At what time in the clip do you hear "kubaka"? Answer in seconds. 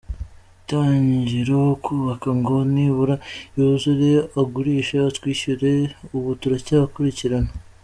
1.83-2.29